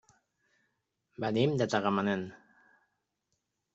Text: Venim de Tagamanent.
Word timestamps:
Venim 1.25 1.53
de 1.61 1.67
Tagamanent. 1.75 2.25